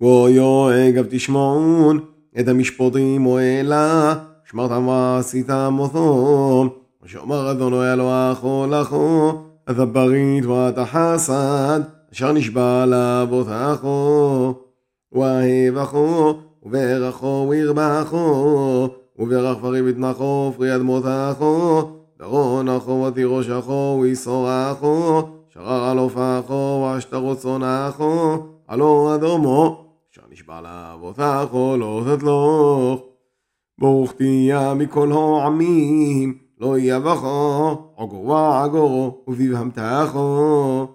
ויואג 0.00 1.02
תשמעון 1.10 2.00
את 2.40 2.48
המשפוטים 2.48 3.26
אוהלה 3.26 4.14
שמרתם 4.50 4.88
ועשיתם 4.88 5.76
אותו 5.78 6.68
ושאמר 7.02 7.50
אדוני 7.50 7.92
אלוהיך 7.92 8.38
לכו 8.70 9.32
את 9.70 9.78
הברית 9.78 10.44
ואת 10.44 10.78
החסד 10.78 11.80
אשר 12.12 12.32
נשבע 12.32 12.86
לאבותיך 12.86 13.86
ואהבכו 15.12 16.34
וברכו 16.62 17.46
וירבחו 17.50 18.88
וברך 19.18 19.58
פרי 19.60 19.82
בטנחו 19.82 20.50
ופרי 20.54 20.74
אדמותיכו 20.74 21.82
דרונכו 22.18 23.04
ותירושכו 23.08 23.98
ויסורךו 24.02 25.22
שרר 25.54 25.84
על 25.84 25.98
עופכו 25.98 26.82
ועשתרות 26.84 27.38
צונכו 27.38 28.38
עלו 28.68 29.14
אדומו 29.14 29.89
אשר 30.12 30.22
נשבע 30.30 30.60
לאבותיכו 30.60 31.76
לא 31.76 32.02
תתלוך 32.06 33.00
ברוך 33.78 34.12
תהיה 34.12 34.74
מכל 34.74 35.12
העמים 35.12 36.38
לא 36.60 36.78
יבכו 36.78 37.92
עגור 37.96 38.24
ועגורו 38.28 39.24
ובבהמתכו 39.28 40.86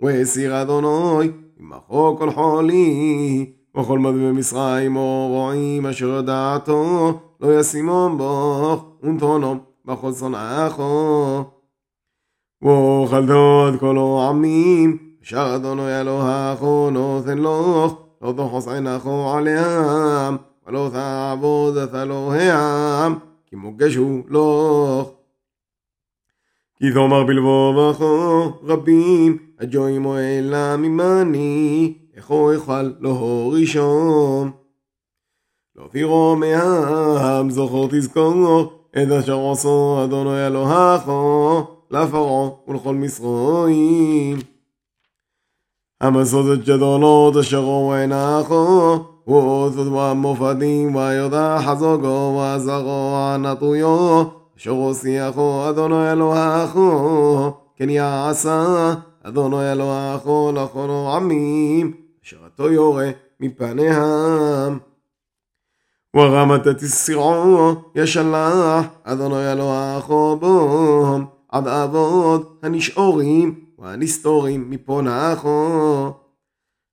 והסיר 0.00 0.62
אדוני 0.62 1.30
עמכו 1.60 2.16
כל 2.18 2.30
חולי 2.30 3.52
וכל 3.76 3.98
מדמי 3.98 4.32
מצרים 4.32 4.96
או 4.96 5.28
רועים 5.28 5.86
אשר 5.86 6.20
דעתו 6.20 7.12
לא 7.40 7.60
ישימום 7.60 8.18
בוך 8.18 8.84
ונתונום 9.02 9.58
בכל 9.84 10.12
שונאיכו 10.12 11.44
ואוכלתו 12.62 13.68
את 13.68 13.80
כל 13.80 13.98
העמים 13.98 14.98
אשר 15.22 15.56
אדוני 15.56 16.00
אלוהיך 16.00 16.62
נותן 16.92 17.38
לך 17.38 18.07
לא 18.22 18.34
תחוס 18.36 18.68
עינךו 18.68 19.34
עליהם 19.34 20.36
ולא 20.66 20.90
תעבוד 20.92 21.76
את 21.76 21.94
אלוהיהם 21.94 23.14
כי 23.46 23.56
מוגשו 23.56 24.22
לך. 24.28 25.08
כי 26.76 26.92
תאמר 26.94 27.24
בלבובך 27.24 28.00
רבים 28.62 29.38
הג'ויים 29.60 30.06
אוהלה 30.06 30.76
ממני 30.76 31.94
איך 32.16 32.30
אוכל 32.30 32.82
לא 33.00 33.50
ראשון? 33.52 34.50
לא 35.76 35.88
תירו 35.90 36.36
מהם 36.36 37.50
זוכר 37.50 37.86
תזכור 37.90 38.72
את 38.90 39.12
אשר 39.18 39.50
עשו 39.50 40.04
אדוני 40.04 40.46
אלוהיך 40.46 41.02
לפרעה 41.90 42.50
ולכל 42.68 42.94
מסרועים 46.03 46.17
המסודת 46.17 46.65
ג'דולות 46.65 47.37
אשר 47.37 47.59
ראו 47.59 47.93
עיניך 47.93 48.49
ועוזות 49.27 49.87
והמופדים 49.87 50.95
ויודע 50.95 51.59
חזוגו 51.65 52.35
ועזרו 52.37 53.15
ענתויו 53.15 54.23
אשר 54.57 54.71
הושיחו 54.71 55.69
אדוני 55.69 56.11
אלוהיך 56.11 56.77
כן 57.75 57.89
יעשה 57.89 58.93
אדוני 59.23 59.71
אלוהיך 59.71 60.21
לכל 60.53 60.89
העמים 60.89 61.93
אשר 62.25 62.37
אתו 62.47 62.71
יורה 62.71 63.09
מפניהם 63.39 64.79
ורמת 66.15 66.67
תסיעו 66.67 67.75
ישלח 67.95 68.85
אדוני 69.03 69.51
אלוהיך 69.51 70.07
בום 70.39 71.25
עד 71.49 71.67
אבות 71.67 72.59
הנשאורים 72.63 73.59
והנסתורים 73.78 74.70
מפונךו 74.70 76.12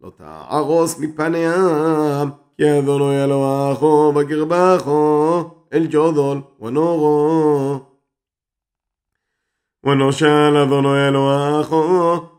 לא 0.00 0.10
תערוס 0.16 0.98
מפניהם 1.00 2.30
כי 2.56 2.78
אדוני 2.78 3.24
אלוהיך 3.24 3.78
בקרבךו 4.14 5.50
אל 5.72 5.86
ג'ודול 5.90 6.40
ונורו. 6.60 7.78
ונושל 9.84 10.56
אדוני 10.66 11.08
אלוהיך 11.08 11.74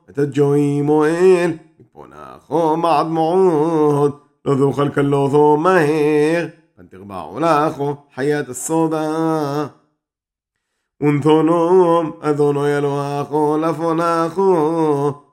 את 0.09 0.19
הג'ויים 0.19 0.89
אוהל 0.89 1.51
מפונךו 1.79 2.77
מעד 2.77 3.07
מאוד 3.07 4.19
לא 4.45 4.55
תאכל 4.55 4.89
כלותו 4.89 5.57
מהר 5.57 6.47
ותרבעו 6.79 7.39
לכו 7.39 7.95
חיית 8.15 8.49
הסודה 8.49 9.67
ונתונום 11.01 12.11
אדוני 12.21 12.77
אלוהיך 12.77 13.27
לפונך 13.61 14.37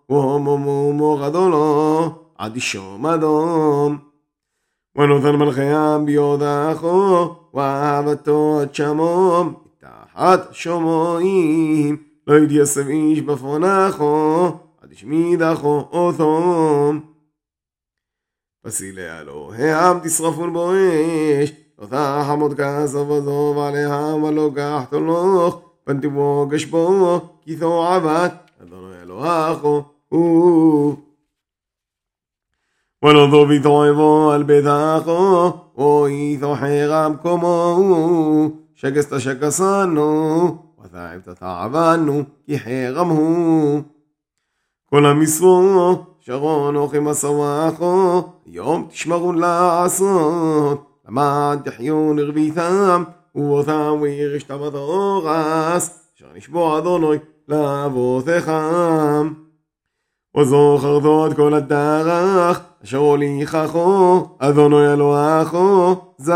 והומומו 0.08 1.18
גדולו 1.22 2.08
עד 2.38 2.56
ישום 2.56 3.06
אדום. 3.06 3.98
ונותן 4.96 5.36
מלכיהם 5.36 6.06
ביודך 6.06 6.82
ואהבתו 7.54 8.58
עד 8.62 8.74
שמום 8.74 9.54
תחת 9.78 10.48
שומעים 10.52 11.96
לא 12.26 12.38
יתייסב 12.38 12.88
איש 12.88 13.20
בפונך 13.20 14.02
עד 14.82 14.92
ישמידך 14.92 15.60
אותם 15.64 17.00
פסילי 18.62 19.18
אלוהיהם 19.20 19.98
תשרפון 20.04 20.52
בו 20.52 20.72
אש 20.72 21.52
לא 21.79 21.85
תחמוד 21.85 22.53
כסף 22.53 22.99
עזוב 23.17 23.57
עליהם 23.57 24.23
ולא 24.23 24.51
קח 24.55 24.83
תולוך 24.89 25.61
פן 25.83 25.99
תבוגש 25.99 26.65
בו 26.65 27.19
כי 27.41 27.55
תועבת 27.55 28.51
אדוני 28.63 29.01
אלוהיך 29.01 29.57
הוא 30.09 30.95
ולא 33.03 33.27
תובי 33.31 33.59
תועבו 33.59 34.31
על 34.31 34.43
ביתך 34.43 35.07
או 35.77 36.07
איתו 36.07 36.55
חרם 36.55 37.15
קומו 37.21 38.49
שקסת 38.75 39.19
שקסנו 39.19 40.57
ותעבת 40.83 41.29
תעבנו 41.39 42.23
כי 42.45 42.59
חרם 42.59 43.09
הוא 43.09 43.81
כל 44.85 45.05
המשרו 45.05 45.95
שרון 46.19 46.75
אוכי 46.75 46.99
מסוואכו 46.99 48.23
יום 48.45 48.87
תשמרון 48.89 49.37
לעשות 49.37 50.91
למען 51.08 51.58
תחיון 51.58 52.18
רביתם 52.18 53.04
ובותם 53.34 53.94
וירשתם 54.00 54.62
התורס 54.62 56.12
אשר 56.16 56.26
נשבוע 56.34 56.78
אדוני 56.78 57.18
לאבותיכם. 57.48 59.32
וזוכרתו 60.36 61.26
את 61.26 61.32
כל 61.36 61.54
הדרך 61.54 62.60
אשר 62.84 62.98
הוליכךו 62.98 64.28
אדוני 64.38 64.92
אלוהיכו 64.92 65.94
זה 66.18 66.34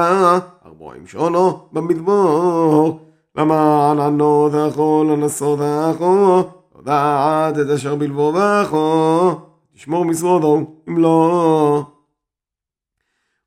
ארבעים 0.66 1.06
שונו 1.06 1.58
במדבור. 1.72 3.00
למען 3.36 4.00
ענותךו 4.00 5.04
לנסותךו 5.04 6.42
לדעת 6.80 7.58
את 7.58 7.70
אשר 7.74 7.94
בלבובךו 7.94 9.30
תשמור 9.74 10.04
מסעודו 10.04 10.60
אם 10.88 10.98
לא 10.98 11.82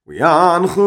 ויענחו 0.08 0.82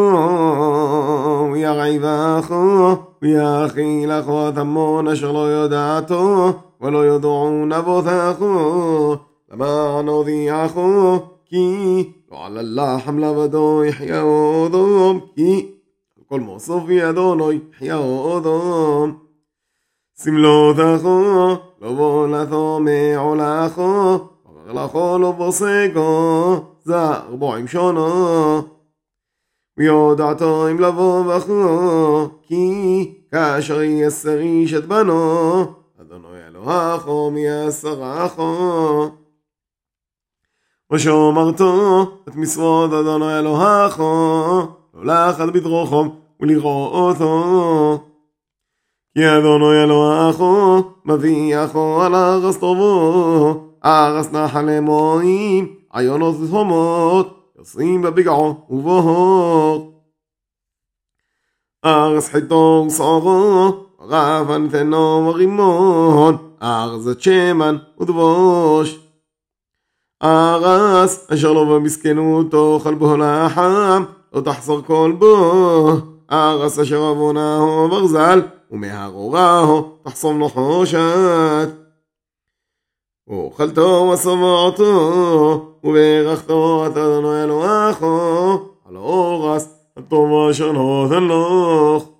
וירעיבךו 1.52 2.96
ויאכילךו 3.22 4.48
את 4.48 4.58
המון 4.58 5.08
אשר 5.08 5.32
לא 5.32 5.38
יודעתו 5.38 6.52
ולא 6.80 6.98
יודעון 6.98 7.72
אבותיכו 7.72 9.16
למען 9.52 10.08
הודיעכו 10.08 11.18
כי 11.44 12.12
לא 12.32 12.46
על 12.46 12.58
הלחם 12.58 13.18
לבדו 13.18 13.84
יחיה 13.84 14.22
אודום 14.22 15.20
כי 15.34 15.72
על 16.16 16.22
כל 16.26 16.40
מוסוף 16.40 16.84
ידונו 16.88 17.52
יחיה 17.52 17.96
אודום 17.96 19.18
סמלותכו 20.16 21.56
לא 21.82 21.92
בונתו 21.92 22.80
מעולכו 22.80 24.18
לכו 24.74 25.18
לא 25.18 25.32
בוסקו 25.32 26.56
זה 26.84 26.96
ארבעים 26.98 27.68
שונו 27.68 28.75
ויודעתו 29.78 30.70
אם 30.70 30.80
לבוא 30.80 31.34
בכו 31.34 32.28
כי 32.42 33.14
כאשר 33.30 33.82
יסר 33.82 34.38
איש 34.38 34.74
את 34.74 34.86
בנו 34.86 35.64
אדוני 36.00 36.46
אלוהיך 36.48 37.08
מייסרךו 37.32 39.10
ושומרתו 40.92 42.02
את 42.28 42.36
משרות 42.36 42.92
אדוני 42.92 43.38
אלוהיך 43.38 44.00
לא 44.00 44.68
לחת 45.04 45.48
בדרוכו 45.54 46.04
ולראותו 46.40 47.98
כי 49.14 49.28
אדוני 49.38 49.84
אלוהיך 49.84 50.42
מביאךו 51.04 52.02
על 52.02 52.14
ארץ 52.14 52.56
טובו 52.56 53.54
ארץ 53.84 54.32
נחל 54.32 54.80
מועים 54.80 55.74
עיונות 55.92 56.36
תהומות 56.48 57.45
يصيب 57.60 58.06
بقعة 58.06 58.66
وظهر 58.70 59.92
أغز 61.84 62.28
حيطور 62.28 62.88
صاغه 62.88 63.86
غافن 64.00 64.68
ثنو 64.68 65.28
وغمون 65.28 66.56
أغز 66.62 67.18
شيمن 67.18 67.78
ودبوش 67.98 68.96
أغز 70.22 71.20
أشرب 71.30 71.82
مسكنوت 71.82 72.82
خلبه 72.82 73.16
لحم 73.16 74.04
وتحصر 74.32 74.80
كلبه. 74.80 76.02
أغز 76.32 76.80
أشربناه 76.80 77.86
برزل 77.86 78.42
ومهروراه 78.70 79.92
تحصم 80.04 80.44
نحوشات. 80.44 81.74
وخلته 83.26 84.00
وسمعته 84.00 85.75
וברכתו 85.86 86.86
את 86.86 86.96
אדוני 86.96 87.44
אלוהיכו 87.44 88.58
על 88.88 88.96
אורס 88.96 89.74
הטוב 89.96 90.48
אשר 90.50 90.72
נותן 90.72 91.24
לך 91.24 92.15